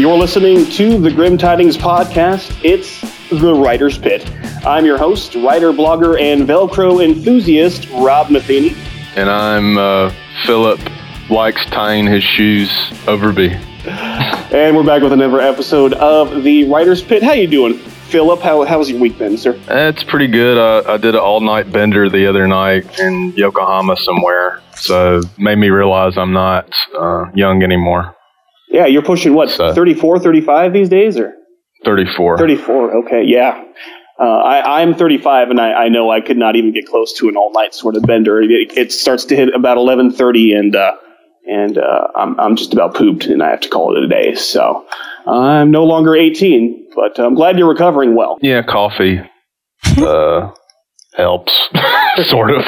[0.00, 2.58] You're listening to the Grim Tidings podcast.
[2.64, 4.26] It's the Writer's Pit.
[4.64, 8.74] I'm your host, writer, blogger, and Velcro enthusiast, Rob Matheny.
[9.14, 10.10] And I'm uh,
[10.46, 10.80] Philip,
[11.28, 12.70] likes tying his shoes
[13.04, 13.52] Overby.
[14.54, 17.22] And we're back with another episode of the Writer's Pit.
[17.22, 18.40] How you doing, Philip?
[18.40, 19.60] How, how's your week been, sir?
[19.68, 20.56] It's pretty good.
[20.56, 24.62] I, I did an all night bender the other night in Yokohama somewhere.
[24.76, 28.16] So made me realize I'm not uh, young anymore.
[28.70, 31.34] Yeah, you're pushing what, So- 34, 35 these days, or
[31.84, 32.38] 34.
[32.38, 32.96] 34?
[33.04, 33.64] Okay, yeah.
[34.18, 37.28] Uh, I, I'm 35, and I, I know I could not even get close to
[37.30, 38.42] an all-night sort of bender.
[38.42, 40.92] It, it starts to hit about 11:30, and uh,
[41.46, 44.34] and uh, I'm I'm just about pooped, and I have to call it a day.
[44.34, 44.84] So
[45.26, 48.36] I'm no longer 18, but I'm glad you're recovering well.
[48.42, 49.22] Yeah, coffee
[49.96, 50.50] uh,
[51.14, 51.70] helps,
[52.28, 52.64] sort of.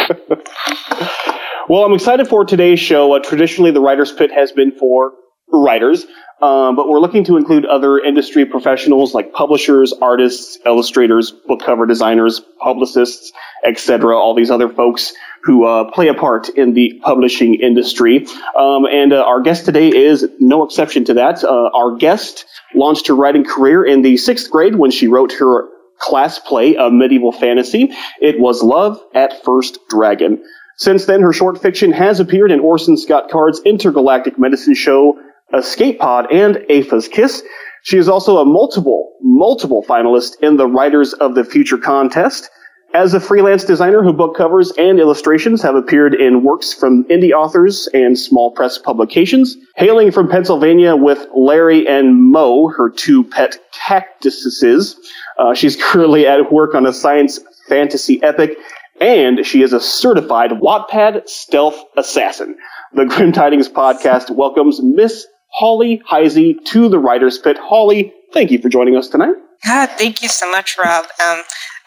[1.69, 3.13] Well, I'm excited for today's show.
[3.13, 5.13] Uh, traditionally, the Writer's Pit has been for
[5.53, 6.07] writers,
[6.43, 11.87] um, but we're looking to include other industry professionals like publishers, artists, illustrators, book cover
[11.87, 13.33] designers, publicists,
[13.65, 14.19] etc.
[14.19, 15.13] All these other folks
[15.45, 18.27] who uh, play a part in the publishing industry.
[18.57, 21.45] Um, and uh, our guest today is no exception to that.
[21.45, 22.45] Uh, our guest
[22.75, 26.93] launched her writing career in the sixth grade when she wrote her class play of
[26.93, 27.93] medieval fantasy.
[28.21, 30.43] It was Love at First Dragon.
[30.77, 35.17] Since then, her short fiction has appeared in Orson Scott Card's intergalactic medicine show
[35.55, 37.43] Escape Pod and Apha's Kiss.
[37.83, 42.49] She is also a multiple, multiple finalist in the Writers of the Future contest.
[42.95, 47.33] As a freelance designer, her book covers and illustrations have appeared in works from indie
[47.33, 49.57] authors and small press publications.
[49.77, 54.97] Hailing from Pennsylvania with Larry and Mo, her two pet cactuses,
[55.39, 58.59] uh, she's currently at work on a science fantasy epic,
[59.01, 62.57] and she is a certified Wattpad stealth assassin.
[62.93, 67.59] The Grim Tidings podcast welcomes Miss Holly Heisey to the Writer's Pit.
[67.59, 69.35] Holly, thank you for joining us tonight.
[69.65, 71.07] God, thank you so much, Rob.
[71.25, 71.43] Um,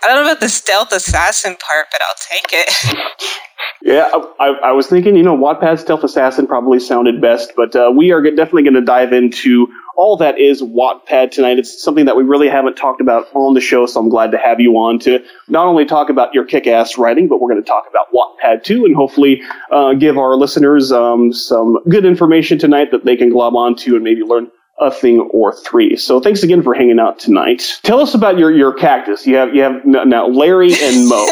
[0.05, 3.35] I don't know about the stealth assassin part, but I'll take it.
[3.81, 4.07] Yeah,
[4.39, 8.11] I, I was thinking, you know, Wattpad Stealth Assassin probably sounded best, but uh, we
[8.11, 9.67] are definitely going to dive into
[9.97, 11.57] all that is Wattpad tonight.
[11.57, 14.37] It's something that we really haven't talked about on the show, so I'm glad to
[14.37, 17.67] have you on to not only talk about your kick-ass writing, but we're going to
[17.67, 22.91] talk about Wattpad too, and hopefully uh, give our listeners um, some good information tonight
[22.91, 25.95] that they can glob onto and maybe learn a thing or three.
[25.95, 27.63] So thanks again for hanging out tonight.
[27.83, 29.25] Tell us about your, your cactus.
[29.25, 31.25] You have you have now Larry and Mo.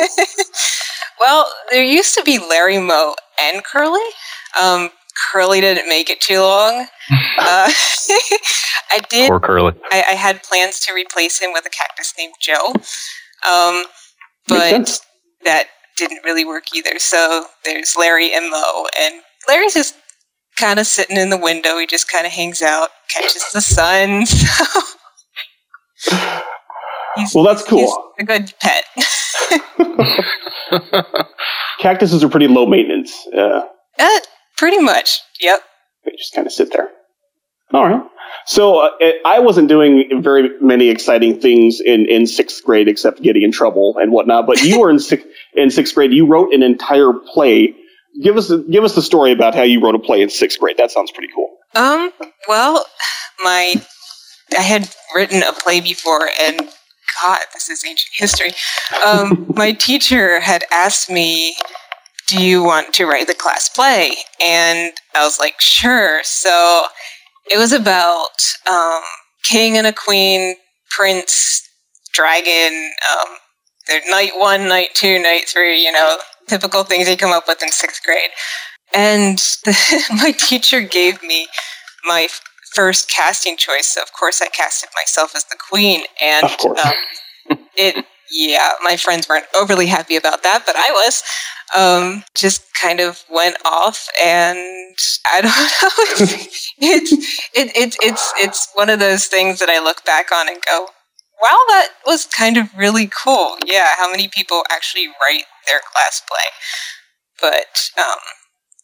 [1.19, 4.01] well, there used to be Larry Mo, and Curly.
[4.61, 4.89] Um,
[5.31, 6.87] Curly didn't make it too long.
[7.37, 7.69] Uh,
[8.91, 9.27] I did.
[9.27, 9.73] Poor Curly.
[9.91, 12.67] I, I had plans to replace him with a cactus named Joe,
[13.45, 13.83] um,
[14.47, 15.01] but
[15.43, 15.65] that
[15.97, 16.99] didn't really work either.
[16.99, 19.15] So there's Larry and Mo, and
[19.47, 19.95] Larry's just
[20.59, 21.77] kind of sitting in the window.
[21.77, 24.25] He just kind of hangs out, catches the sun.
[27.27, 27.79] So Well, that's cool.
[28.17, 28.83] he's a good pet.
[31.79, 33.13] Cactuses are pretty low maintenance.
[33.35, 33.61] Uh,
[33.99, 34.19] uh,
[34.57, 35.19] pretty much.
[35.39, 35.59] Yep.
[36.05, 36.89] they just kind of sit there.
[37.71, 38.01] All right.
[38.47, 38.89] So uh,
[39.25, 43.95] I wasn't doing very many exciting things in, in sixth grade except getting in trouble
[43.99, 44.47] and whatnot.
[44.47, 46.11] But you were in sixth in sixth grade.
[46.13, 47.75] You wrote an entire play.
[48.21, 50.77] Give us give us the story about how you wrote a play in sixth grade.
[50.77, 51.57] That sounds pretty cool.
[51.75, 52.11] Um.
[52.47, 52.85] Well,
[53.43, 53.75] my
[54.57, 56.59] I had written a play before, and
[57.21, 58.51] God, this is ancient history.
[59.05, 61.55] Um, my teacher had asked me,
[62.27, 64.13] "Do you want to write the class play?"
[64.43, 66.85] And I was like, "Sure." So
[67.49, 68.29] it was about
[68.71, 69.01] um,
[69.43, 70.55] king and a queen,
[70.91, 71.67] prince,
[72.13, 72.91] dragon.
[73.11, 73.35] Um,
[74.09, 75.83] night one, night two, night three.
[75.83, 76.17] You know,
[76.47, 78.29] typical things you come up with in sixth grade.
[78.93, 79.41] And
[80.11, 81.47] my teacher gave me
[82.05, 82.27] my
[82.73, 83.87] first casting choice.
[83.87, 86.79] So of course, I casted myself as the queen, and Of course.
[86.85, 88.05] um, it.
[88.35, 91.21] Yeah, my friends weren't overly happy about that, but I was.
[91.75, 94.57] Um, just kind of went off, and
[95.31, 96.27] I don't know.
[96.79, 97.11] It's
[97.53, 100.87] it, it, it's it's one of those things that I look back on and go,
[101.43, 106.21] "Wow, that was kind of really cool." Yeah, how many people actually write their class
[106.27, 106.45] play?
[107.41, 108.19] But um,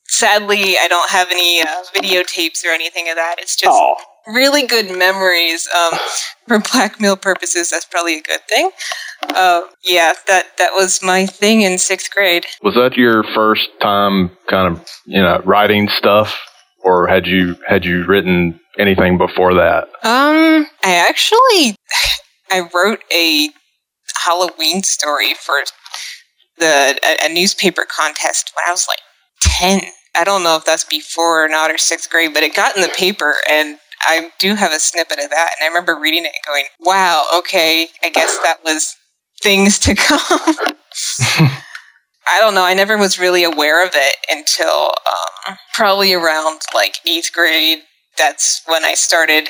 [0.08, 3.36] sadly, I don't have any uh, videotapes or anything of that.
[3.40, 3.96] It's just Oh,
[4.28, 5.68] really good memories.
[5.76, 5.98] Um,
[6.48, 8.72] for blackmail purposes, that's probably a good thing.
[9.36, 12.46] Uh, yeah, that that was my thing in sixth grade.
[12.64, 16.36] Was that your first time kind of, you know, writing stuff?
[16.82, 19.90] Or had you had you written anything before that?
[20.04, 21.76] Um, I actually
[22.52, 23.50] I wrote a
[24.26, 25.62] Halloween story for
[26.58, 29.00] the a, a newspaper contest when I was like
[29.42, 29.82] ten.
[30.16, 32.82] I don't know if that's before or not or sixth grade, but it got in
[32.82, 36.32] the paper, and I do have a snippet of that, and I remember reading it
[36.36, 38.96] and going, "Wow, okay, I guess that was
[39.42, 40.56] things to come."
[42.32, 42.64] I don't know.
[42.64, 47.80] I never was really aware of it until um, probably around like eighth grade.
[48.18, 49.50] That's when I started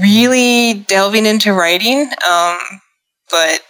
[0.00, 2.10] really delving into writing.
[2.28, 2.58] Um,
[3.30, 3.60] but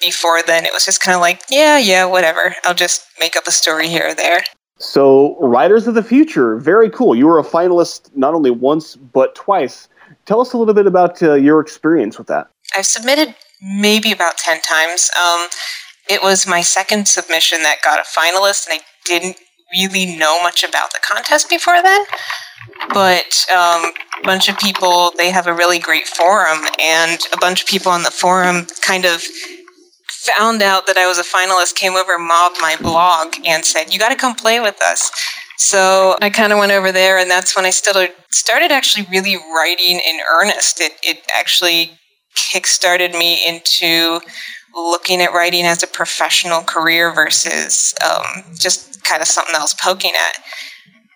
[0.00, 2.54] before then, it was just kind of like, yeah, yeah, whatever.
[2.64, 4.42] I'll just make up a story here or there.
[4.78, 7.16] So, Writers of the Future, very cool.
[7.16, 9.88] You were a finalist not only once, but twice.
[10.24, 12.48] Tell us a little bit about uh, your experience with that.
[12.76, 15.10] I've submitted maybe about 10 times.
[15.20, 15.48] Um,
[16.08, 19.36] it was my second submission that got a finalist, and I didn't
[19.72, 22.04] really know much about the contest before then.
[22.92, 27.62] But um, a bunch of people, they have a really great forum, and a bunch
[27.62, 29.22] of people on the forum kind of
[30.08, 33.98] found out that I was a finalist, came over, mobbed my blog, and said, "You
[33.98, 35.10] got to come play with us."
[35.56, 39.36] So I kind of went over there, and that's when I started started actually really
[39.36, 40.80] writing in earnest.
[40.80, 41.98] It it actually
[42.36, 44.20] kickstarted me into
[44.74, 50.12] looking at writing as a professional career versus um, just kind of something was poking
[50.14, 50.42] at.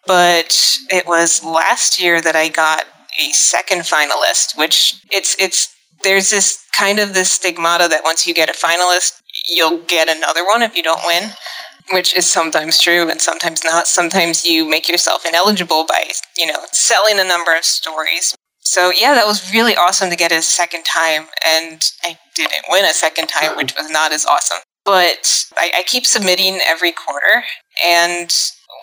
[0.07, 0.55] But
[0.91, 2.87] it was last year that I got
[3.21, 8.35] a second finalist, which it's it's there's this kind of this stigmata that once you
[8.35, 11.31] get a finalist, you'll get another one if you don't win,
[11.93, 13.87] which is sometimes true and sometimes not.
[13.87, 16.05] Sometimes you make yourself ineligible by,
[16.37, 18.35] you know, selling a number of stories.
[18.61, 22.85] So yeah, that was really awesome to get a second time, and I didn't win
[22.85, 24.59] a second time, which was not as awesome.
[24.85, 27.45] But I, I keep submitting every quarter,
[27.85, 28.33] and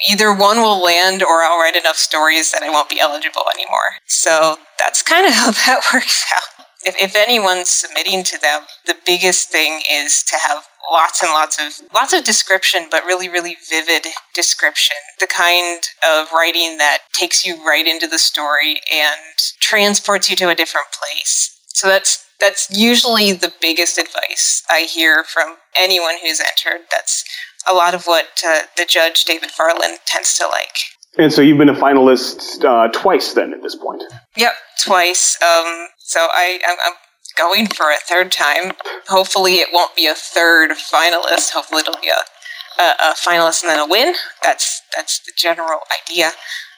[0.10, 3.98] either one will land or I'll write enough stories that I won't be eligible anymore.
[4.06, 8.96] So that's kind of how that works out if, if anyone's submitting to them, the
[9.06, 13.57] biggest thing is to have lots and lots of lots of description, but really, really
[13.69, 14.96] vivid description.
[15.19, 20.50] The kind of writing that takes you right into the story and transports you to
[20.50, 21.60] a different place.
[21.68, 26.86] So that's that's usually the biggest advice I hear from anyone who's entered.
[26.90, 27.25] That's
[27.70, 30.78] a lot of what uh, the judge David Farland tends to like.
[31.18, 34.04] And so you've been a finalist uh, twice then at this point.
[34.38, 34.54] Yep,
[34.84, 35.38] twice.
[35.42, 36.94] Um, so I, I'm,
[37.38, 38.74] going for a third time.
[39.08, 41.52] Hopefully, it won't be a third finalist.
[41.52, 44.14] Hopefully, it'll be a, a, a finalist and then a win.
[44.44, 46.32] That's that's the general idea.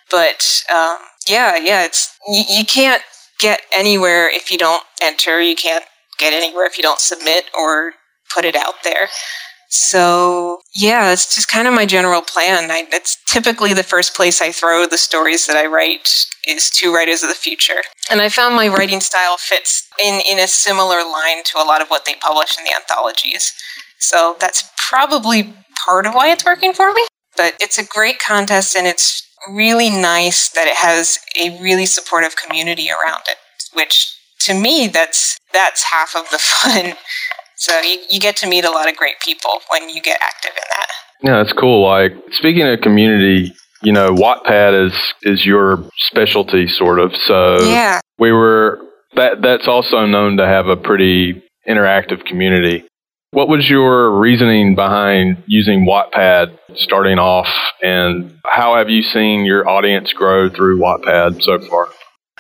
[0.09, 3.01] But um, yeah, yeah, it's you, you can't
[3.39, 5.41] get anywhere if you don't enter.
[5.41, 5.85] You can't
[6.19, 7.93] get anywhere if you don't submit or
[8.33, 9.09] put it out there.
[9.73, 12.69] So yeah, it's just kind of my general plan.
[12.69, 16.09] I, it's typically the first place I throw the stories that I write
[16.45, 20.39] is to writers of the future, and I found my writing style fits in in
[20.39, 23.53] a similar line to a lot of what they publish in the anthologies.
[23.97, 25.53] So that's probably
[25.85, 27.07] part of why it's working for me.
[27.37, 32.35] But it's a great contest, and it's really nice that it has a really supportive
[32.35, 33.37] community around it,
[33.73, 36.95] which to me that's that's half of the fun
[37.61, 40.49] so you, you get to meet a lot of great people when you get active
[40.55, 40.87] in that.
[41.21, 41.87] Yeah, that's cool.
[41.87, 43.53] Like speaking of community,
[43.83, 47.15] you know, Wattpad is is your specialty sort of.
[47.15, 47.99] So yeah.
[48.17, 48.79] we were
[49.15, 52.83] that that's also known to have a pretty interactive community.
[53.29, 57.47] What was your reasoning behind using Wattpad starting off,
[57.83, 61.89] and how have you seen your audience grow through Wattpad so far?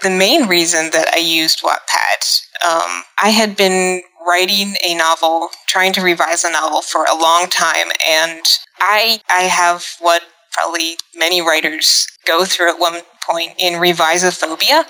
[0.01, 5.93] The main reason that I used Wattpad, um, I had been writing a novel, trying
[5.93, 8.41] to revise a novel for a long time, and
[8.79, 14.83] I I have what probably many writers go through at one point in revisophobia,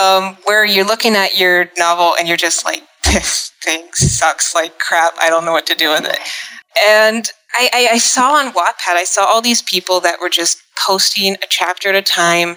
[0.00, 4.78] um, where you're looking at your novel and you're just like, this thing sucks like
[4.78, 5.12] crap.
[5.20, 6.18] I don't know what to do with it.
[6.86, 10.58] And I, I, I saw on Wattpad, I saw all these people that were just
[10.86, 12.56] posting a chapter at a time.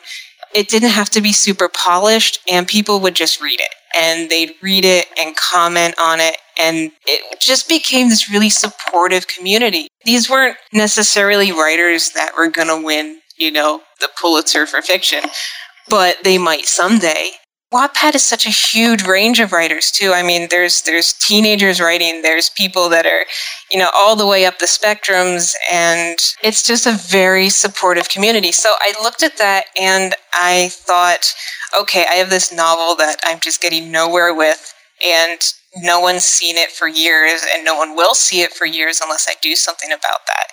[0.53, 4.53] It didn't have to be super polished, and people would just read it and they'd
[4.61, 6.37] read it and comment on it.
[6.59, 9.87] And it just became this really supportive community.
[10.05, 15.23] These weren't necessarily writers that were going to win, you know, the Pulitzer for fiction,
[15.89, 17.31] but they might someday.
[17.73, 20.11] Wattpad is such a huge range of writers too.
[20.13, 23.25] I mean, there's there's teenagers writing, there's people that are,
[23.71, 28.51] you know, all the way up the spectrums, and it's just a very supportive community.
[28.51, 31.33] So I looked at that and I thought,
[31.79, 34.73] okay, I have this novel that I'm just getting nowhere with,
[35.05, 35.39] and
[35.77, 39.27] no one's seen it for years, and no one will see it for years unless
[39.29, 40.47] I do something about that.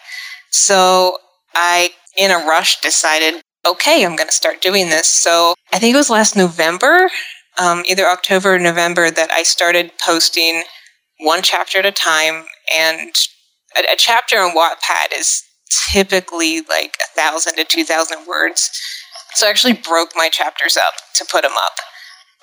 [0.50, 1.18] So
[1.52, 5.08] I, in a rush, decided okay, I'm going to start doing this.
[5.08, 7.10] So I think it was last November,
[7.58, 10.64] um, either October or November, that I started posting
[11.20, 12.44] one chapter at a time.
[12.78, 13.10] And
[13.76, 15.42] a, a chapter on Wattpad is
[15.90, 18.70] typically like a thousand to two thousand words.
[19.34, 21.74] So I actually broke my chapters up to put them up.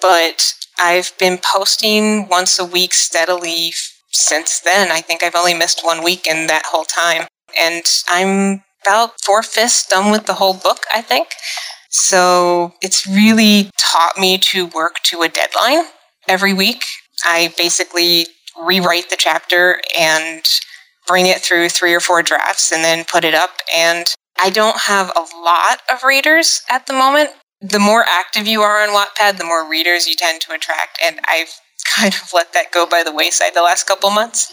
[0.02, 3.72] But I've been posting once a week steadily
[4.12, 4.92] since then.
[4.92, 7.28] I think I've only missed one week in that whole time.
[7.60, 11.30] And I'm about four fifths done with the whole book, I think.
[11.90, 15.86] So it's really taught me to work to a deadline
[16.28, 16.84] every week.
[17.24, 18.28] I basically
[18.62, 20.44] rewrite the chapter and
[21.08, 23.52] bring it through three or four drafts and then put it up.
[23.76, 24.08] And
[24.42, 27.30] I don't have a lot of readers at the moment.
[27.62, 31.00] The more active you are on Wattpad, the more readers you tend to attract.
[31.04, 31.54] And I've
[31.96, 34.52] kind of let that go by the wayside the last couple months.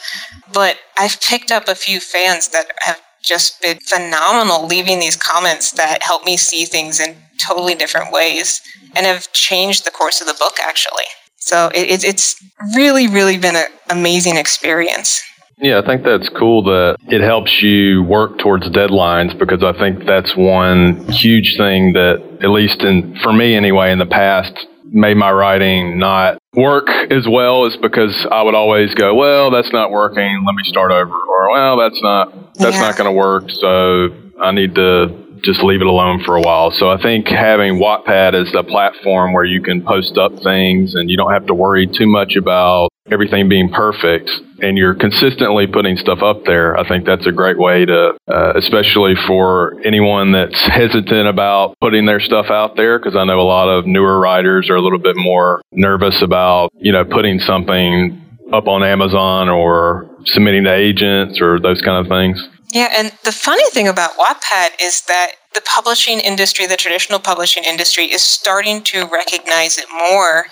[0.53, 5.71] But I've picked up a few fans that have just been phenomenal, leaving these comments
[5.73, 8.61] that help me see things in totally different ways
[8.95, 11.05] and have changed the course of the book, actually.
[11.37, 12.37] So it, it's
[12.77, 15.23] really, really been an amazing experience.
[15.59, 20.05] Yeah, I think that's cool that it helps you work towards deadlines because I think
[20.07, 24.53] that's one huge thing that, at least in, for me anyway, in the past,
[24.85, 29.73] made my writing not work as well is because I would always go, well, that's
[29.73, 30.45] not working.
[30.45, 31.13] Let me start over.
[31.13, 32.83] Or, well, that's not, that's yeah.
[32.83, 33.51] not going to work.
[33.51, 34.09] So
[34.41, 36.71] I need to just leave it alone for a while.
[36.71, 41.11] So I think having Wattpad as a platform where you can post up things and
[41.11, 44.31] you don't have to worry too much about everything being perfect
[44.61, 48.53] and you're consistently putting stuff up there, I think that's a great way to, uh,
[48.57, 53.43] especially for anyone that's hesitant about putting their stuff out there, because I know a
[53.43, 58.21] lot of newer writers are a little bit more nervous about, you know, putting something
[58.53, 62.43] up on Amazon or submitting to agents or those kind of things.
[62.73, 67.65] Yeah, and the funny thing about Wattpad is that the publishing industry, the traditional publishing
[67.65, 70.47] industry, is starting to recognize it more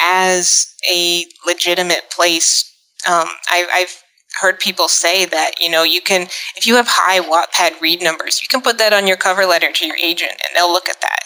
[0.00, 2.70] as a legitimate place.
[3.06, 4.02] Um, I, I've
[4.40, 6.22] heard people say that you know you can
[6.56, 9.70] if you have high Wattpad read numbers, you can put that on your cover letter
[9.70, 11.20] to your agent, and they'll look at that.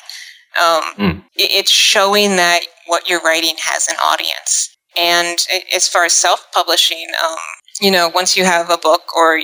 [0.60, 1.24] Um, mm.
[1.36, 4.76] it's showing that what you're writing has an audience.
[5.00, 5.38] And
[5.74, 7.36] as far as self-publishing, um,
[7.80, 9.40] you know, once you have a book, or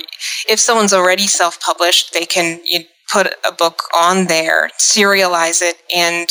[0.47, 5.77] if someone's already self published, they can you put a book on there, serialize it,
[5.95, 6.29] and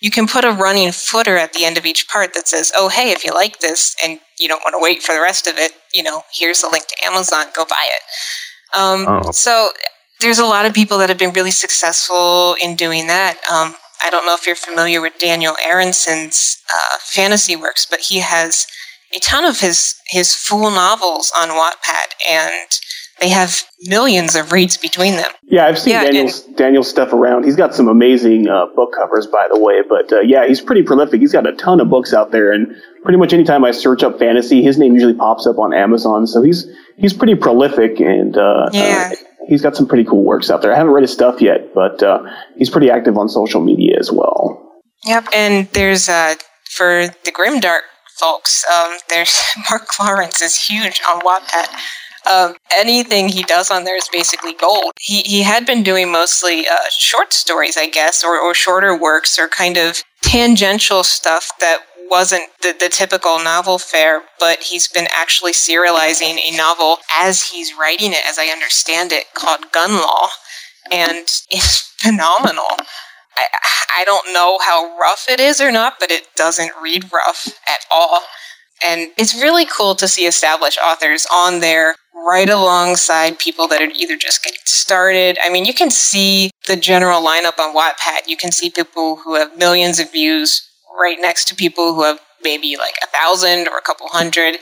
[0.00, 2.88] you can put a running footer at the end of each part that says, oh,
[2.88, 5.56] hey, if you like this and you don't want to wait for the rest of
[5.56, 8.78] it, you know, here's a link to Amazon, go buy it.
[8.78, 9.30] Um, oh.
[9.30, 9.70] So
[10.20, 13.36] there's a lot of people that have been really successful in doing that.
[13.50, 18.18] Um, I don't know if you're familiar with Daniel Arenson's uh, fantasy works, but he
[18.20, 18.66] has
[19.14, 22.70] a ton of his his full novels on Wattpad, and
[23.20, 25.30] they have millions of reads between them.
[25.44, 27.44] Yeah, I've seen yeah, Daniel's, and, Daniel's stuff around.
[27.44, 29.82] He's got some amazing uh, book covers, by the way.
[29.88, 31.20] But uh, yeah, he's pretty prolific.
[31.20, 34.18] He's got a ton of books out there, and pretty much anytime I search up
[34.18, 36.26] fantasy, his name usually pops up on Amazon.
[36.26, 36.66] So he's
[36.98, 39.12] he's pretty prolific, and uh, yeah.
[39.12, 39.16] Uh,
[39.48, 40.72] he's got some pretty cool works out there.
[40.72, 42.22] I haven't read his stuff yet, but uh,
[42.56, 44.82] he's pretty active on social media as well.
[45.04, 46.34] Yep, and there's uh,
[46.68, 47.80] for the Grimdark
[48.18, 48.64] folks.
[48.72, 51.68] Um, there's Mark Lawrence is huge on Wattpad.
[52.30, 54.92] Um, anything he does on there is basically gold.
[55.00, 59.38] He he had been doing mostly uh, short stories, I guess, or, or shorter works,
[59.38, 65.06] or kind of tangential stuff that wasn't the, the typical novel fare, but he's been
[65.14, 70.28] actually serializing a novel as he's writing it, as I understand it, called Gunlaw,
[70.92, 72.66] and it's phenomenal.
[73.36, 77.48] I, I don't know how rough it is or not, but it doesn't read rough
[77.68, 78.20] at all.
[78.86, 83.90] And it's really cool to see established authors on there right alongside people that are
[83.94, 85.38] either just getting started.
[85.42, 88.26] I mean, you can see the general lineup on Wattpad.
[88.26, 92.20] You can see people who have millions of views right next to people who have
[92.42, 94.56] maybe like a thousand or a couple hundred.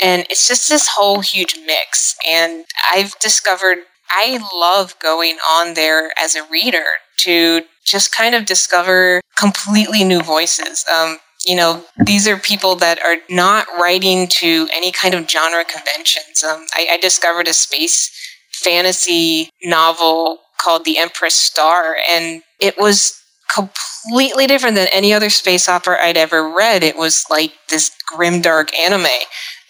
[0.00, 2.16] And it's just this whole huge mix.
[2.28, 3.78] And I've discovered
[4.10, 6.84] I love going on there as a reader
[7.18, 10.84] to just kind of discover completely new voices.
[10.92, 15.64] Um, you know, these are people that are not writing to any kind of genre
[15.64, 16.44] conventions.
[16.44, 18.10] Um, I, I discovered a space
[18.52, 23.20] fantasy novel called The Empress Star, and it was
[23.54, 26.82] completely different than any other space opera I'd ever read.
[26.82, 29.06] It was like this grim dark anime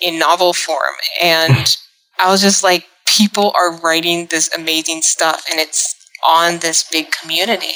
[0.00, 0.94] in novel form.
[1.22, 1.76] And
[2.18, 2.86] I was just like,
[3.16, 5.94] people are writing this amazing stuff and it's
[6.26, 7.74] on this big community.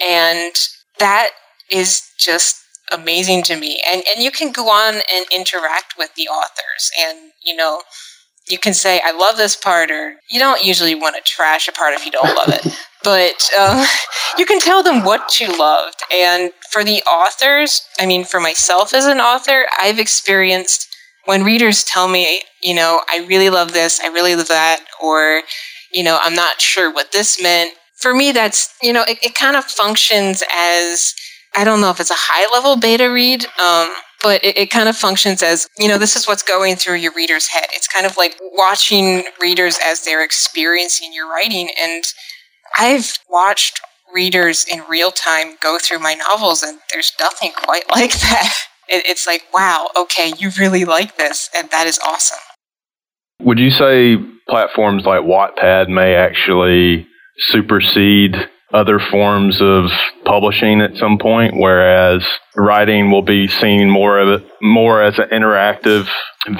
[0.00, 0.54] And
[0.98, 1.30] that
[1.70, 2.56] is just
[2.90, 3.82] amazing to me.
[3.90, 7.82] And and you can go on and interact with the authors and you know
[8.48, 11.72] you can say I love this part or you don't usually want to trash a
[11.72, 12.66] part if you don't love it.
[13.04, 13.86] but um,
[14.36, 16.02] you can tell them what you loved.
[16.12, 20.87] And for the authors, I mean, for myself as an author, I've experienced
[21.28, 25.42] when readers tell me, you know, I really love this, I really love that, or,
[25.92, 29.34] you know, I'm not sure what this meant for me, that's, you know, it, it
[29.34, 31.14] kind of functions as,
[31.54, 33.90] I don't know if it's a high level beta read, um,
[34.22, 37.12] but it, it, kind of functions as, you know, this is what's going through your
[37.12, 37.66] reader's head.
[37.74, 41.68] It's kind of like watching readers as they're experiencing your writing.
[41.78, 42.04] And
[42.78, 43.82] I've watched
[44.14, 48.54] readers in real time go through my novels, and there's nothing quite like that.
[48.88, 52.38] It, it's like, wow, okay, you really like this, and that is awesome.
[53.40, 54.16] Would you say
[54.48, 57.06] platforms like Wattpad may actually
[57.38, 58.34] supersede
[58.72, 59.90] other forms of
[60.24, 62.26] publishing at some point, whereas
[62.56, 66.06] writing will be seen more of it more as an interactive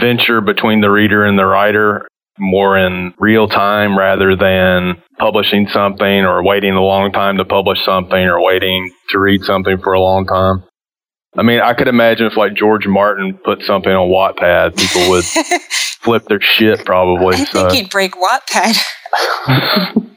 [0.00, 2.06] venture between the reader and the writer,
[2.38, 7.84] more in real time rather than publishing something or waiting a long time to publish
[7.84, 10.62] something or waiting to read something for a long time.
[11.38, 15.24] I mean, I could imagine if like George Martin put something on Wattpad, people would
[16.00, 17.36] flip their shit probably.
[17.36, 17.68] I so.
[17.68, 18.76] think he'd break Wattpad.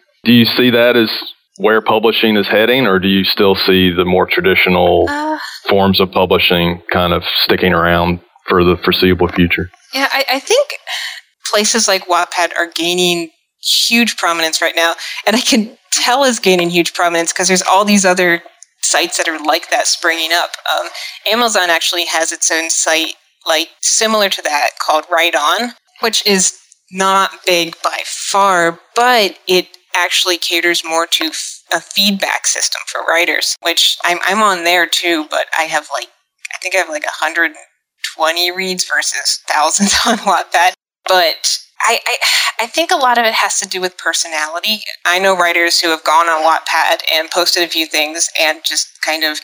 [0.23, 1.11] Do you see that as
[1.57, 5.37] where publishing is heading, or do you still see the more traditional uh,
[5.67, 9.69] forms of publishing kind of sticking around for the foreseeable future?
[9.93, 10.73] Yeah, I, I think
[11.51, 13.29] places like Wattpad are gaining
[13.61, 14.93] huge prominence right now,
[15.27, 18.41] and I can tell is gaining huge prominence because there's all these other
[18.83, 20.51] sites that are like that springing up.
[20.69, 20.87] Um,
[21.31, 25.71] Amazon actually has its own site, like similar to that, called Write On,
[26.01, 26.57] which is
[26.91, 33.01] not big by far, but it actually caters more to f- a feedback system for
[33.05, 36.09] writers, which I'm, I'm on there too, but I have like,
[36.53, 40.73] I think I have like 120 reads versus thousands on Wattpad.
[41.07, 44.81] But I, I, I think a lot of it has to do with personality.
[45.05, 49.01] I know writers who have gone on Wattpad and posted a few things and just
[49.01, 49.39] kind of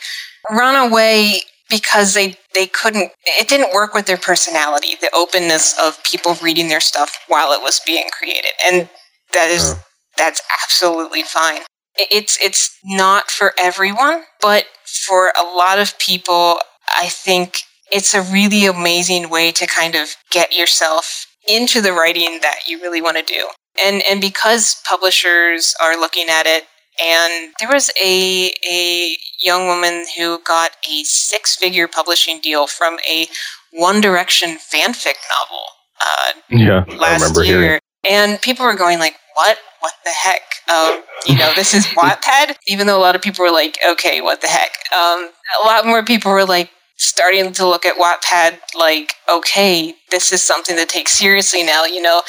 [0.50, 6.02] run away because they they couldn't it didn't work with their personality the openness of
[6.02, 8.88] people reading their stuff while it was being created and
[9.34, 9.74] that is
[10.18, 11.60] that's absolutely fine.
[11.96, 14.66] It's it's not for everyone, but
[15.06, 16.58] for a lot of people,
[16.96, 22.40] I think it's a really amazing way to kind of get yourself into the writing
[22.42, 23.48] that you really want to do.
[23.82, 26.64] And and because publishers are looking at it
[27.00, 33.26] and there was a a young woman who got a six-figure publishing deal from a
[33.72, 35.64] One Direction fanfic novel
[36.00, 37.60] uh, yeah, last year.
[37.60, 37.80] Hearing.
[38.08, 39.58] And people were going like, "What?
[39.80, 40.42] what the heck?
[40.68, 42.56] Um, you know, this is Wattpad.
[42.66, 44.70] Even though a lot of people were like, okay, what the heck?
[44.92, 45.30] Um,
[45.62, 50.42] a lot more people were like starting to look at Wattpad like, okay, this is
[50.42, 51.84] something to take seriously now.
[51.84, 52.22] You know,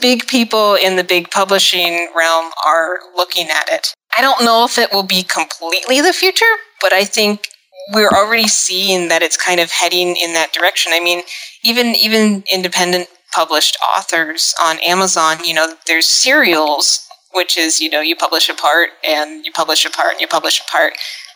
[0.00, 3.88] big people in the big publishing realm are looking at it.
[4.16, 7.48] I don't know if it will be completely the future, but I think
[7.92, 10.92] we're already seeing that it's kind of heading in that direction.
[10.94, 11.22] I mean,
[11.64, 18.00] even even independent published authors on Amazon, you know, there's serials, which is, you know,
[18.00, 20.92] you publish a part and you publish a part and you publish a part.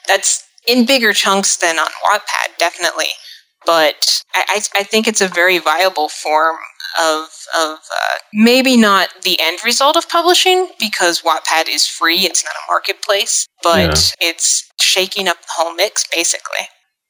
[0.06, 3.06] That's in bigger chunks than on Wattpad, definitely.
[3.64, 6.56] But I, I think it's a very viable form
[7.00, 12.44] of, of uh, maybe not the end result of publishing because Wattpad is free, it's
[12.44, 14.28] not a marketplace, but yeah.
[14.28, 16.68] it's shaking up the whole mix, basically.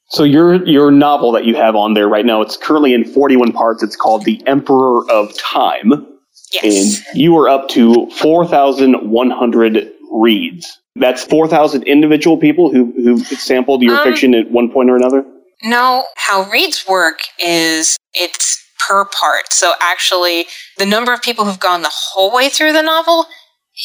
[0.09, 3.53] So your your novel that you have on there right now, it's currently in 41
[3.53, 3.83] parts.
[3.83, 6.07] It's called The Emperor of Time.
[6.53, 7.03] Yes.
[7.03, 10.79] And you are up to 4,100 reads.
[10.98, 15.24] That's 4,000 individual people who who sampled your um, fiction at one point or another?
[15.62, 19.52] No, how reads work is it's per part.
[19.52, 20.46] So actually,
[20.78, 23.26] the number of people who've gone the whole way through the novel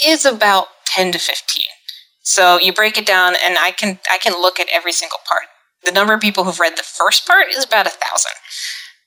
[0.06, 1.64] is about 10 to 15.
[2.24, 5.46] So you break it down and I can I can look at every single part
[5.84, 8.32] the number of people who've read the first part is about a thousand.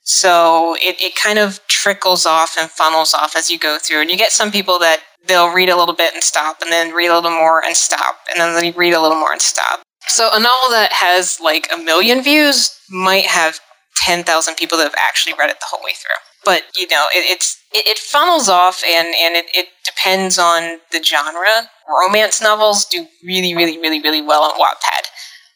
[0.04, 4.02] So it, it kind of trickles off and funnels off as you go through.
[4.02, 6.94] And you get some people that they'll read a little bit and stop, and then
[6.94, 9.80] read a little more and stop, and then they read a little more and stop.
[10.08, 13.58] So a novel that has like a million views might have
[13.96, 16.10] 10,000 people that have actually read it the whole way through.
[16.44, 20.78] But, you know, it, it's, it, it, funnels off and, and it, it depends on
[20.92, 21.70] the genre.
[22.06, 25.06] Romance novels do really, really, really, really well on Wattpad.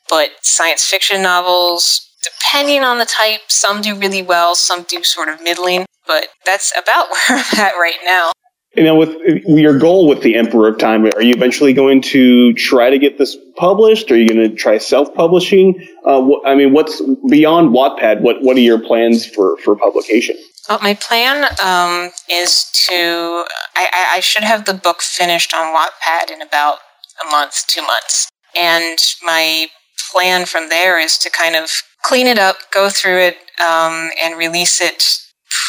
[0.09, 5.29] But science fiction novels, depending on the type, some do really well, some do sort
[5.29, 5.87] of middling.
[6.07, 8.33] But that's about where I'm at right now.
[8.77, 12.53] You know, with your goal with the Emperor of Time, are you eventually going to
[12.53, 14.11] try to get this published?
[14.11, 15.89] Are you going to try self-publishing?
[16.05, 18.21] Uh, wh- I mean, what's beyond Wattpad?
[18.21, 20.37] What What are your plans for for publication?
[20.69, 23.45] Well, my plan um, is to.
[23.75, 26.79] I, I should have the book finished on Wattpad in about
[27.27, 29.69] a month, two months, and my
[30.13, 31.71] plan from there is to kind of
[32.03, 35.03] clean it up, go through it, um, and release it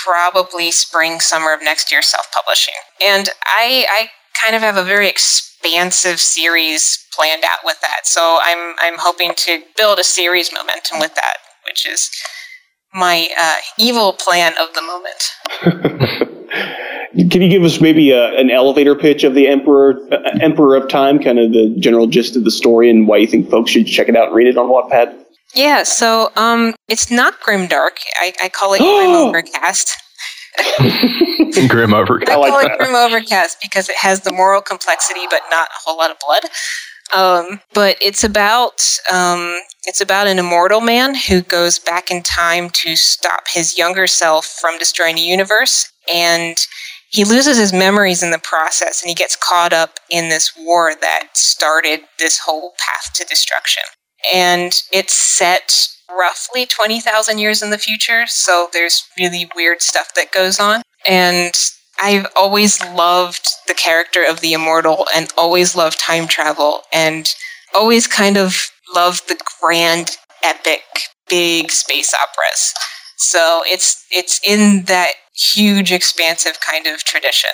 [0.05, 2.73] probably spring, summer of next year, self publishing.
[3.05, 4.09] And I, I
[4.43, 8.05] kind of have a very expansive series planned out with that.
[8.05, 12.09] So I'm I'm hoping to build a series momentum with that, which is
[12.93, 16.29] my uh, evil plan of the moment.
[17.31, 20.87] Can you give us maybe a, an elevator pitch of the Emperor uh, Emperor of
[20.87, 23.87] Time, kind of the general gist of the story, and why you think folks should
[23.87, 25.25] check it out and read it on Wattpad?
[25.55, 27.97] Yeah, so um, it's not grimdark.
[28.17, 29.97] I, I call it grim overcast.
[31.67, 32.29] grim overcast.
[32.29, 35.79] I call like it grim overcast because it has the moral complexity, but not a
[35.85, 36.43] whole lot of blood.
[37.13, 42.69] Um, but it's about um, it's about an immortal man who goes back in time
[42.71, 46.55] to stop his younger self from destroying the universe, and
[47.09, 50.93] he loses his memories in the process, and he gets caught up in this war
[51.01, 53.83] that started this whole path to destruction.
[54.31, 55.71] And it's set
[56.09, 60.83] roughly twenty thousand years in the future, so there's really weird stuff that goes on,
[61.07, 61.53] and
[61.99, 67.29] I've always loved the character of the immortal and always loved time travel and
[67.73, 70.81] always kind of loved the grand, epic,
[71.27, 72.73] big space operas.
[73.17, 75.11] So it's it's in that
[75.53, 77.49] huge, expansive kind of tradition.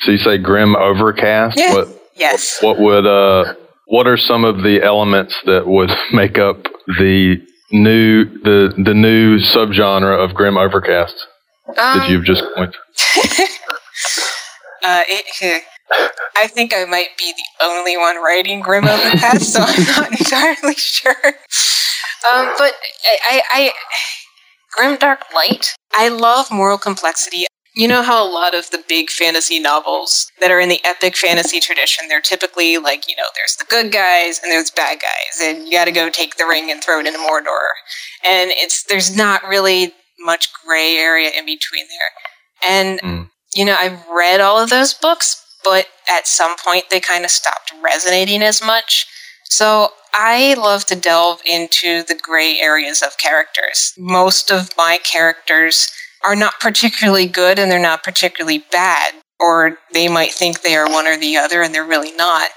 [0.00, 1.58] So you say grim overcast?
[1.58, 1.74] Yeah.
[1.74, 2.58] What, yes.
[2.60, 3.54] What would uh
[3.86, 7.36] what are some of the elements that would make up the
[7.70, 11.26] new the the new subgenre of grim overcast
[11.68, 12.74] um, that you've just went
[14.84, 15.64] Uh, it,
[16.36, 20.74] I think I might be the only one writing Grim Overcast, so I'm not entirely
[20.74, 21.26] sure.
[22.30, 23.72] Um, but I, I, I,
[24.74, 25.74] Grim Dark Light.
[25.92, 27.44] I love moral complexity.
[27.74, 31.16] You know how a lot of the big fantasy novels that are in the epic
[31.16, 35.40] fantasy tradition, they're typically like, you know, there's the good guys and there's bad guys,
[35.42, 37.70] and you got to go take the ring and throw it into Mordor.
[38.24, 42.70] And it's there's not really much gray area in between there.
[42.70, 47.00] And mm you know, I've read all of those books, but at some point they
[47.00, 49.06] kind of stopped resonating as much.
[49.44, 53.92] So I love to delve into the gray areas of characters.
[53.98, 55.90] Most of my characters
[56.24, 60.90] are not particularly good and they're not particularly bad, or they might think they are
[60.90, 62.50] one or the other and they're really not.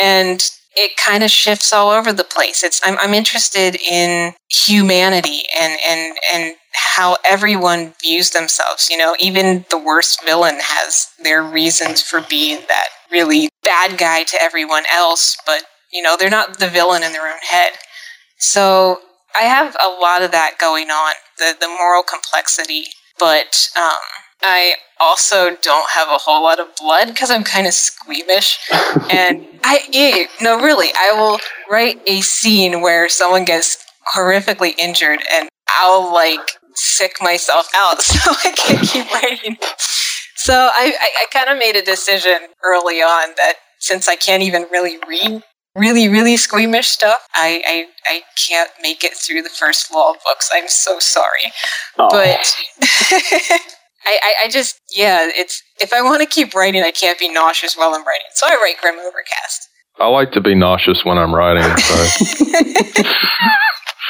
[0.00, 0.42] And
[0.74, 2.62] it kind of shifts all over the place.
[2.62, 8.88] It's I'm, I'm interested in humanity and and and how everyone views themselves.
[8.90, 14.24] You know, even the worst villain has their reasons for being that really bad guy
[14.24, 17.72] to everyone else, but you know they're not the villain in their own head.
[18.38, 19.00] So
[19.38, 22.84] I have a lot of that going on the the moral complexity,
[23.18, 23.92] but um,
[24.42, 28.58] I also don't have a whole lot of blood because I'm kind of squeamish.
[29.10, 31.38] and I, yeah, no, really, I will
[31.70, 36.40] write a scene where someone gets horrifically injured and I'll like
[36.74, 39.56] sick myself out so I can't keep writing.
[40.36, 44.42] So I, I, I kind of made a decision early on that since I can't
[44.42, 45.42] even really read
[45.74, 50.16] really, really squeamish stuff, I, I, I can't make it through the first law of
[50.24, 50.50] books.
[50.52, 51.52] I'm so sorry.
[51.98, 52.10] Aww.
[52.10, 52.54] But
[54.04, 57.28] I, I, I, just, yeah, it's if I want to keep writing, I can't be
[57.28, 58.26] nauseous while I'm writing.
[58.34, 59.68] So I write Grim Overcast.
[59.98, 61.76] I like to be nauseous when I'm writing.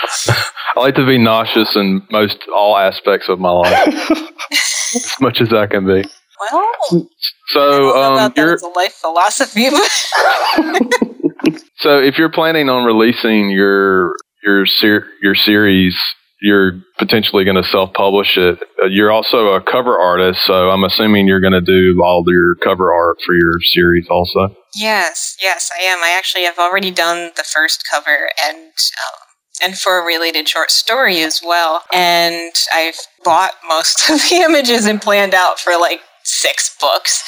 [0.09, 0.33] So.
[0.77, 4.11] I like to be nauseous in most all aspects of my life,
[4.51, 6.05] as much as I can be.
[6.53, 7.09] Well,
[7.49, 9.67] so um, you're a life philosophy.
[11.77, 15.97] so if you're planning on releasing your your ser- your series
[16.43, 18.59] you're potentially going to self-publish it.
[18.83, 22.57] Uh, you're also a cover artist, so I'm assuming you're going to do all your
[22.57, 24.55] cover art for your series also.
[24.75, 26.03] Yes, yes, I am.
[26.03, 29.32] I actually have already done the first cover and um,
[29.63, 31.83] and for a related short story as well.
[31.93, 37.23] And I've bought most of the images and planned out for like six books.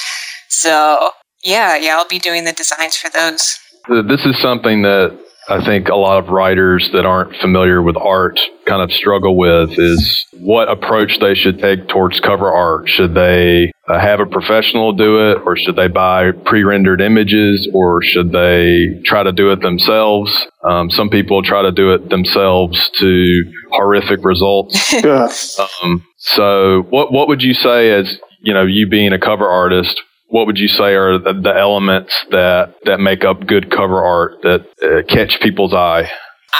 [0.49, 1.11] So
[1.43, 3.57] yeah, yeah, I'll be doing the designs for those.
[3.87, 8.39] This is something that I think a lot of writers that aren't familiar with art
[8.65, 12.89] kind of struggle with is what approach they should take towards cover art.
[12.89, 18.01] Should they uh, have a professional do it or should they buy pre-rendered images or
[18.01, 20.35] should they try to do it themselves?
[20.63, 24.93] Um, some people try to do it themselves to horrific results.
[25.83, 30.01] um, so what, what would you say as, you know, you being a cover artist,
[30.27, 34.41] what would you say are the, the elements that that make up good cover art
[34.43, 36.09] that uh, catch people's eye?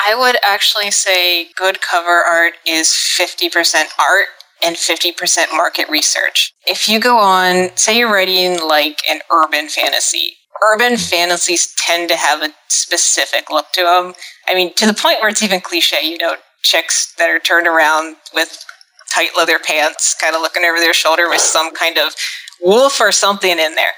[0.07, 4.25] I would actually say good cover art is 50% art
[4.63, 6.53] and 50% market research.
[6.67, 10.33] If you go on, say you're writing like an urban fantasy,
[10.71, 14.13] urban fantasies tend to have a specific look to them.
[14.47, 17.67] I mean, to the point where it's even cliche, you know, chicks that are turned
[17.67, 18.65] around with
[19.13, 22.13] tight leather pants, kind of looking over their shoulder with some kind of
[22.61, 23.91] wolf or something in there.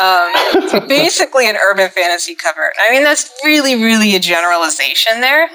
[0.00, 2.72] Um, basically, an urban fantasy cover.
[2.86, 5.48] I mean, that's really, really a generalization there.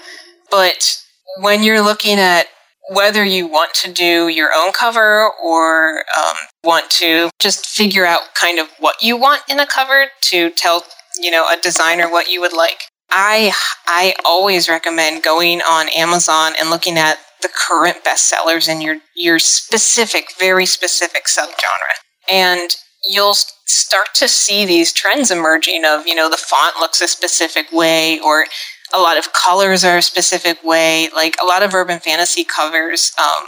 [0.52, 0.98] But
[1.40, 2.48] when you're looking at
[2.90, 8.36] whether you want to do your own cover or um, want to just figure out
[8.36, 10.84] kind of what you want in a cover to tell
[11.20, 13.52] you know a designer what you would like i
[13.88, 19.40] i always recommend going on amazon and looking at the current bestsellers in your your
[19.40, 21.96] specific very specific subgenre
[22.32, 22.72] and
[23.04, 23.36] you'll
[23.66, 28.20] start to see these trends emerging of you know the font looks a specific way
[28.20, 28.46] or
[28.94, 31.10] a lot of colors are a specific way.
[31.14, 33.46] Like a lot of urban fantasy covers um,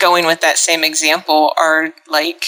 [0.00, 2.44] going with that same example are like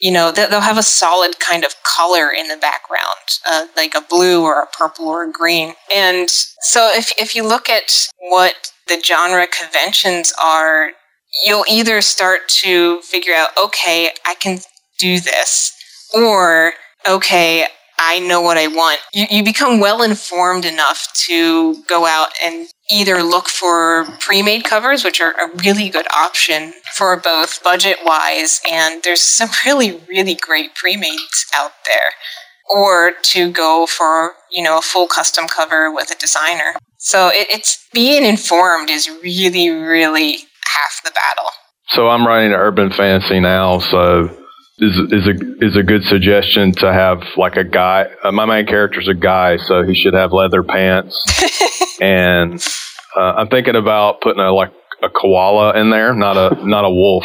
[0.00, 3.02] you know they'll have a solid kind of color in the background
[3.46, 5.74] uh, like a blue or a purple or a green.
[5.94, 10.92] And so if, if you look at what the genre conventions are
[11.44, 14.58] you'll either start to figure out okay i can
[14.98, 15.72] do this
[16.14, 16.72] or
[17.08, 17.66] okay
[17.98, 19.00] I know what I want.
[19.12, 24.64] You, you become well informed enough to go out and either look for pre made
[24.64, 30.00] covers, which are a really good option for both budget wise and there's some really,
[30.08, 32.12] really great pre mades out there,
[32.70, 36.74] or to go for, you know, a full custom cover with a designer.
[36.98, 41.50] So it, it's being informed is really, really half the battle.
[41.88, 44.28] So I'm writing an urban fantasy now, so
[44.80, 48.06] is is a is a good suggestion to have like a guy.
[48.22, 51.20] Uh, my main character is a guy, so he should have leather pants.
[52.00, 52.64] and
[53.16, 56.90] uh, I'm thinking about putting a like a koala in there, not a not a
[56.90, 57.24] wolf.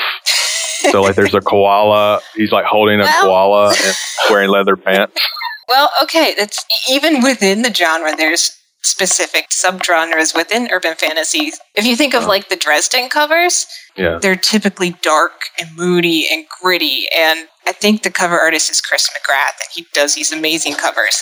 [0.92, 2.22] So like, there's a koala.
[2.36, 3.96] He's like holding a well, koala and
[4.30, 5.22] wearing leather pants.
[5.70, 8.16] Well, okay, that's even within the genre.
[8.16, 11.52] There's specific subgenres within urban fantasy.
[11.76, 13.66] If you think of like the Dresden covers,
[13.96, 14.20] yeah.
[14.22, 17.06] they're typically dark and moody and gritty.
[17.16, 21.22] And I think the cover artist is Chris McGrath, and he does these amazing covers.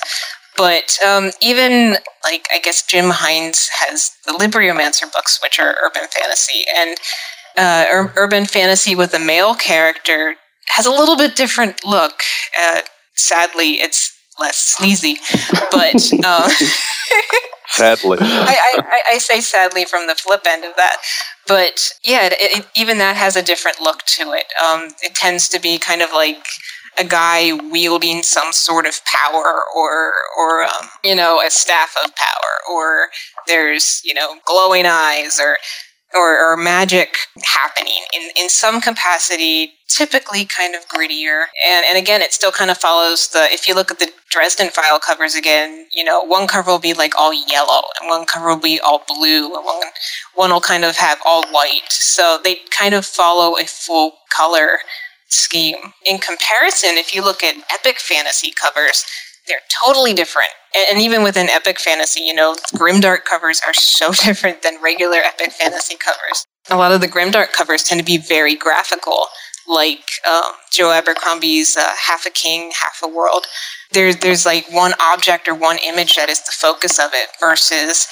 [0.58, 6.08] But um, even like I guess Jim Hines has the Libriomancer books, which are urban
[6.10, 6.97] fantasy, and
[7.58, 10.36] uh, ur- urban fantasy with a male character
[10.69, 12.21] has a little bit different look.
[12.60, 12.82] Uh,
[13.15, 15.15] sadly, it's less sneezy.
[15.71, 16.51] but um,
[17.67, 20.97] sadly, I, I, I, say sadly from the flip end of that,
[21.47, 24.45] but yeah, it, it, even that has a different look to it.
[24.63, 26.45] Um, it tends to be kind of like
[26.97, 32.13] a guy wielding some sort of power or or um, you know a staff of
[32.15, 33.08] power or
[33.47, 35.58] there's you know glowing eyes or
[36.15, 41.45] or, or magic happening in, in some capacity, typically kind of grittier.
[41.67, 44.69] And, and again, it still kind of follows the, if you look at the Dresden
[44.69, 48.47] file covers again, you know, one cover will be like all yellow and one cover
[48.47, 49.88] will be all blue and one,
[50.36, 51.89] one will kind of have all white.
[51.89, 54.80] So they kind of follow a full color
[55.28, 55.93] scheme.
[56.06, 59.06] In comparison, if you look at epic fantasy covers,
[59.52, 60.50] they're totally different.
[60.90, 65.52] And even within epic fantasy, you know, grimdark covers are so different than regular epic
[65.52, 66.46] fantasy covers.
[66.70, 69.26] A lot of the grimdark covers tend to be very graphical,
[69.68, 73.46] like um, Joe Abercrombie's uh, Half a King, Half a World.
[73.92, 78.08] There's there's like one object or one image that is the focus of it versus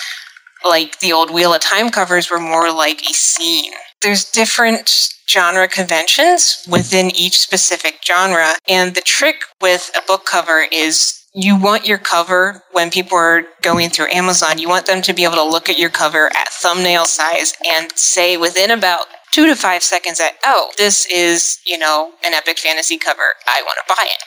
[0.66, 3.72] like the old Wheel of Time covers were more like a scene.
[4.02, 4.90] There's different
[5.30, 8.54] genre conventions within each specific genre.
[8.68, 13.44] And the trick with a book cover is you want your cover when people are
[13.62, 16.50] going through Amazon, you want them to be able to look at your cover at
[16.50, 21.78] thumbnail size and say within about two to five seconds that, oh, this is, you
[21.78, 23.34] know, an epic fantasy cover.
[23.48, 24.24] I want to buy it.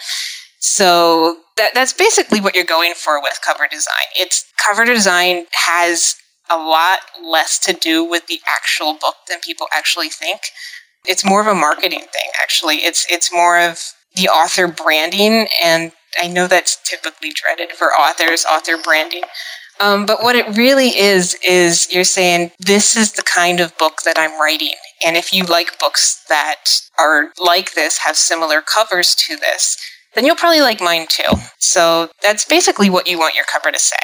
[0.60, 4.06] So that, that's basically what you're going for with cover design.
[4.16, 6.14] It's cover design has
[6.48, 10.40] a lot less to do with the actual book than people actually think.
[11.04, 12.76] It's more of a marketing thing, actually.
[12.76, 13.80] It's it's more of
[14.14, 19.22] the author branding and I know that's typically dreaded for authors, author branding.
[19.80, 24.02] Um, but what it really is, is you're saying, this is the kind of book
[24.04, 24.74] that I'm writing.
[25.04, 26.64] And if you like books that
[26.98, 29.76] are like this, have similar covers to this,
[30.14, 31.36] then you'll probably like mine too.
[31.58, 33.96] So that's basically what you want your cover to say.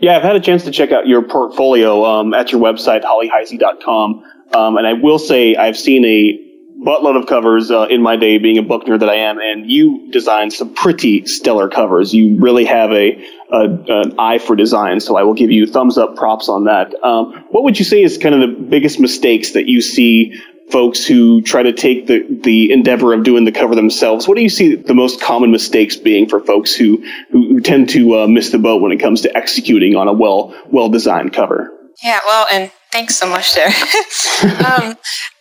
[0.00, 4.22] Yeah, I've had a chance to check out your portfolio um, at your website, hollyheisey.com.
[4.54, 6.47] Um, and I will say I've seen a
[6.84, 9.70] buttload of covers uh, in my day, being a book nerd that I am, and
[9.70, 12.14] you designed some pretty stellar covers.
[12.14, 15.98] You really have a, a an eye for design, so I will give you thumbs
[15.98, 16.94] up, props on that.
[17.02, 21.06] Um, what would you say is kind of the biggest mistakes that you see folks
[21.06, 24.28] who try to take the the endeavor of doing the cover themselves?
[24.28, 27.90] What do you see the most common mistakes being for folks who who, who tend
[27.90, 31.32] to uh, miss the boat when it comes to executing on a well well designed
[31.32, 31.72] cover?
[32.02, 33.68] Yeah, well, and Thanks so much, there.
[34.66, 34.96] um,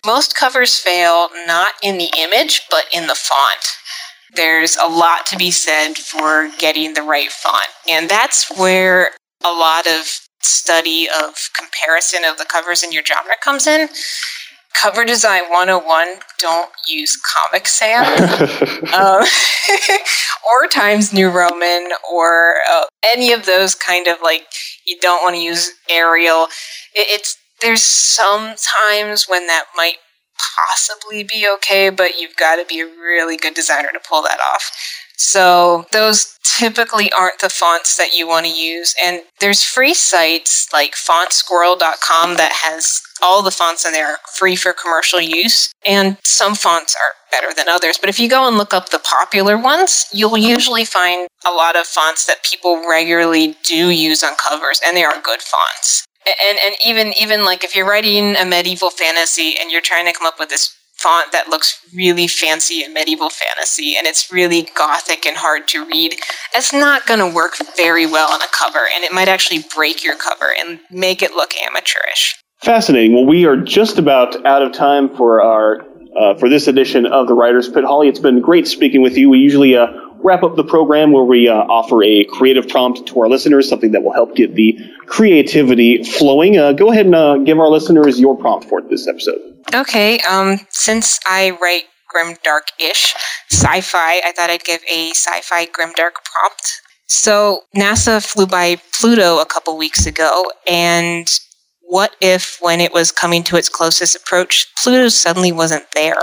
[0.05, 3.65] most covers fail not in the image, but in the font.
[4.35, 7.63] There's a lot to be said for getting the right font.
[7.89, 9.11] And that's where
[9.43, 13.89] a lot of study of comparison of the covers in your genre comes in.
[14.79, 16.07] Cover Design 101,
[16.37, 18.21] don't use Comic Sans
[18.93, 24.45] um, or Times New Roman or uh, any of those kind of like,
[24.87, 26.45] you don't want to use Arial.
[26.95, 28.55] It, it's There's some
[28.87, 29.97] times when that might
[30.69, 34.39] possibly be okay, but you've got to be a really good designer to pull that
[34.39, 34.71] off.
[35.17, 38.95] So those typically aren't the fonts that you want to use.
[39.03, 44.73] And there's free sites like fontsquirrel.com that has all the fonts in there free for
[44.73, 45.73] commercial use.
[45.85, 47.97] And some fonts are better than others.
[47.97, 51.75] But if you go and look up the popular ones, you'll usually find a lot
[51.75, 56.05] of fonts that people regularly do use on covers, and they are good fonts.
[56.49, 60.13] And, and even even like if you're writing a medieval fantasy and you're trying to
[60.13, 60.76] come up with this
[61.07, 65.85] font that looks really fancy and medieval fantasy and it's really gothic and hard to
[65.85, 66.15] read,
[66.53, 70.03] it's not going to work very well on a cover and it might actually break
[70.03, 72.35] your cover and make it look amateurish.
[72.61, 73.13] Fascinating.
[73.13, 75.85] Well, we are just about out of time for our
[76.19, 77.83] uh, for this edition of the Writers Pit.
[77.83, 79.29] Holly, it's been great speaking with you.
[79.29, 79.87] We usually uh,
[80.23, 83.91] wrap up the program where we uh, offer a creative prompt to our listeners, something
[83.91, 86.57] that will help get the creativity flowing.
[86.57, 89.56] Uh, go ahead and uh, give our listeners your prompt for this episode.
[89.73, 90.19] Okay.
[90.19, 93.15] Um, since I write grimdark-ish
[93.51, 96.81] sci-fi, I thought I'd give a sci-fi grimdark prompt.
[97.07, 101.27] So NASA flew by Pluto a couple weeks ago, and
[101.81, 106.21] what if, when it was coming to its closest approach, Pluto suddenly wasn't there?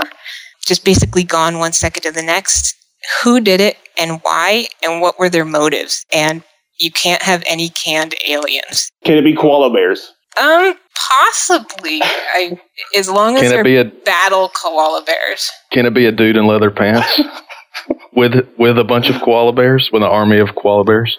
[0.65, 2.75] Just basically gone one second to the next.
[3.23, 6.05] Who did it and why, and what were their motives?
[6.13, 6.43] And
[6.79, 8.89] you can't have any canned aliens.
[9.03, 10.13] Can it be koala bears?
[10.37, 12.01] Um, possibly.
[12.03, 12.59] I,
[12.97, 15.49] as long as Can it they're be a- battle koala bears.
[15.71, 17.21] Can it be a dude in leather pants
[18.13, 21.17] with with a bunch of koala bears, with an army of koala bears?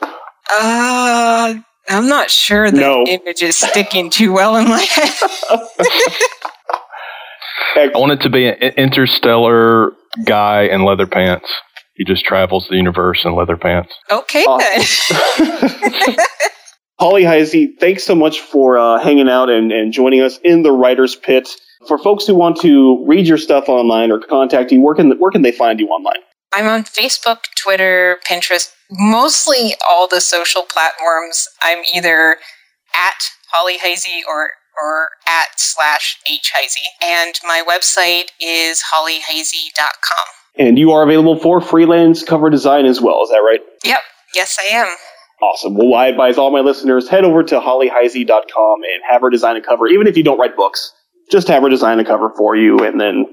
[0.59, 1.55] Uh,
[1.89, 3.05] I'm not sure the No.
[3.07, 5.13] image is sticking too well in my head.
[7.77, 9.93] I want it to be an interstellar
[10.25, 11.47] guy in leather pants.
[11.95, 13.93] He just travels the universe in leather pants.
[14.11, 15.17] okay, Awesome.
[15.39, 16.17] then.
[16.99, 20.73] Holly Heisey, thanks so much for uh, hanging out and, and joining us in the
[20.73, 21.49] Writer's Pit.
[21.87, 25.31] For folks who want to read your stuff online or contact you, where can, where
[25.31, 26.23] can they find you online?
[26.55, 31.47] I'm on Facebook, Twitter, Pinterest, mostly all the social platforms.
[31.63, 32.39] I'm either
[32.95, 34.51] at Holly Heisey or
[34.83, 36.87] or at slash H Heisey.
[37.03, 40.27] And my website is hollyheisey.com.
[40.59, 43.61] And you are available for freelance cover design as well, is that right?
[43.85, 44.01] Yep.
[44.35, 44.89] Yes, I am.
[45.43, 45.77] Awesome.
[45.77, 49.61] Well, I advise all my listeners head over to hollyheisey.com and have her design a
[49.61, 50.93] cover, even if you don't write books.
[51.31, 53.27] Just have her design a cover for you, and then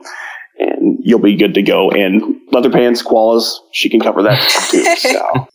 [0.57, 1.89] and you'll be good to go.
[1.91, 4.39] And leather pants, koalas, she can cover that
[4.69, 4.83] too.
[5.03, 5.47] So,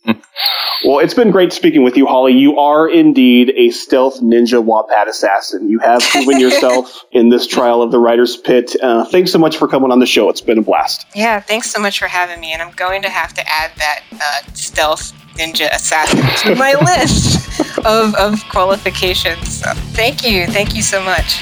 [0.85, 2.33] well, it's been great speaking with you, Holly.
[2.33, 5.67] You are indeed a stealth ninja Wattpad assassin.
[5.67, 8.75] You have proven yourself in this trial of the writer's pit.
[8.81, 10.29] Uh, thanks so much for coming on the show.
[10.29, 11.05] It's been a blast.
[11.15, 12.53] Yeah, thanks so much for having me.
[12.53, 17.59] And I'm going to have to add that uh, stealth ninja assassin to my list
[17.85, 19.61] of, of qualifications.
[19.61, 20.45] So thank you.
[20.47, 21.41] Thank you so much.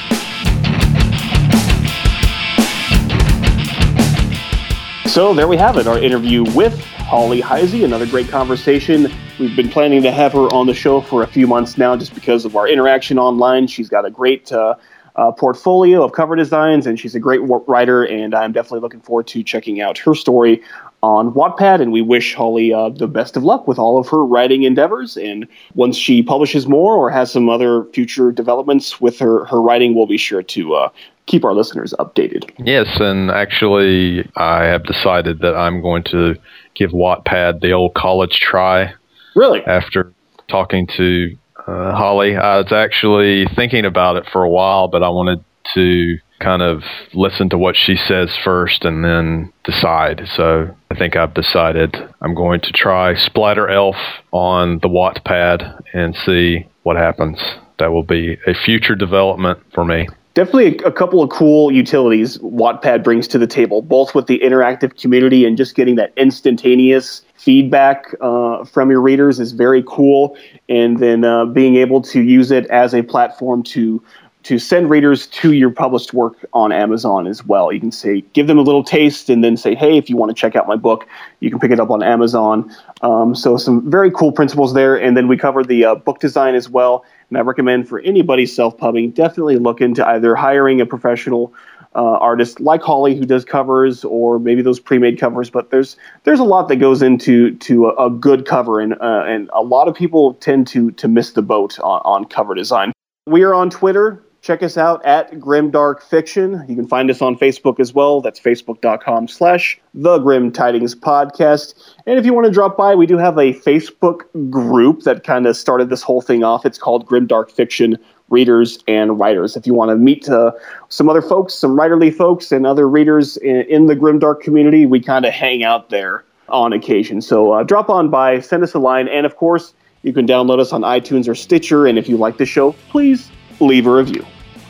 [5.10, 7.83] So there we have it, our interview with Holly Heisey.
[7.83, 9.12] Another great conversation.
[9.39, 12.13] We've been planning to have her on the show for a few months now, just
[12.13, 13.65] because of our interaction online.
[13.65, 14.75] She's got a great uh,
[15.15, 18.03] uh, portfolio of cover designs, and she's a great writer.
[18.03, 20.62] And I'm definitely looking forward to checking out her story
[21.03, 21.81] on Wattpad.
[21.81, 25.17] And we wish Holly uh, the best of luck with all of her writing endeavors.
[25.17, 29.95] And once she publishes more or has some other future developments with her her writing,
[29.95, 30.89] we'll be sure to uh,
[31.27, 32.49] keep our listeners updated.
[32.57, 36.36] Yes, and actually, I have decided that I'm going to
[36.73, 38.93] give Wattpad the old college try
[39.36, 39.63] Really?
[39.65, 40.13] after
[40.47, 42.36] talking to uh, Holly.
[42.38, 45.43] I was actually thinking about it for a while, but I wanted
[45.73, 46.83] to kind of
[47.13, 50.27] listen to what she says first and then decide.
[50.35, 53.98] So I think I've decided I'm going to try Splatter Elf
[54.31, 57.40] on the Wattpad and see what happens.
[57.79, 60.08] That will be a future development for me.
[60.38, 64.40] definitely a, a couple of cool utilities Wattpad brings to the table, both with the
[64.40, 70.38] interactive community and just getting that instantaneous feedback uh, from your readers is very cool.
[70.69, 74.04] And then uh, being able to use it as a platform to
[74.48, 77.73] to send readers to your published work on Amazon as well.
[77.73, 80.29] You can say, give them a little taste, and then say, hey, if you want
[80.29, 81.06] to check out my book,
[81.41, 82.73] you can pick it up on Amazon.
[83.02, 84.95] Um, so some very cool principles there.
[84.95, 87.04] And then we cover the uh, book design as well.
[87.29, 91.54] And I recommend for anybody self-pubbing, definitely look into either hiring a professional
[91.93, 95.50] uh, artist like Holly who does covers, or maybe those pre-made covers.
[95.50, 99.23] But there's there's a lot that goes into to a, a good cover, and uh,
[99.27, 102.93] and a lot of people tend to to miss the boat on, on cover design.
[103.25, 104.23] We are on Twitter.
[104.48, 106.63] Check us out at Grimdark Fiction.
[106.69, 108.21] You can find us on Facebook as well.
[108.21, 111.73] That's facebook.com slash the Grim Tidings Podcast.
[112.06, 115.48] And if you want to drop by, we do have a Facebook group that kind
[115.48, 116.65] of started this whole thing off.
[116.65, 117.98] It's called Grimdark Fiction
[118.29, 119.58] Readers and Writers.
[119.58, 120.54] If you want to meet uh,
[120.87, 125.02] some other folks, some writerly folks, and other readers in, in the Grimdark community, we
[125.02, 127.21] kind of hang out there on occasion.
[127.21, 129.73] So uh, drop on by, send us a line, and of course,
[130.04, 131.85] you can download us on iTunes or Stitcher.
[131.85, 133.29] And if you like the show, please
[133.60, 134.25] leave a review.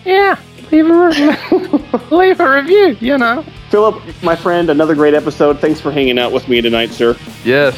[0.07, 0.39] Yeah,
[0.71, 1.29] leave a review.
[2.17, 3.43] leave a review, you know.
[3.69, 5.59] Philip, my friend, another great episode.
[5.59, 7.17] Thanks for hanging out with me tonight, sir.
[7.43, 7.75] Yes,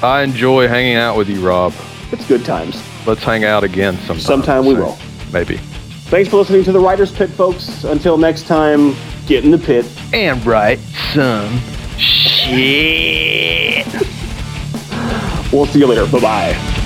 [0.00, 1.74] I enjoy hanging out with you, Rob.
[2.12, 2.80] It's good times.
[3.04, 4.20] Let's hang out again sometime.
[4.20, 4.96] Sometime we will.
[5.32, 5.56] Maybe.
[6.06, 7.82] Thanks for listening to the Writer's Pit, folks.
[7.82, 8.94] Until next time,
[9.26, 9.90] get in the pit.
[10.12, 10.78] And write
[11.12, 11.58] some
[11.98, 13.86] shit.
[15.52, 16.06] we'll see you later.
[16.06, 16.82] Bye bye.